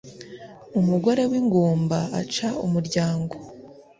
[0.79, 3.35] Umugore wingumba aca umuryango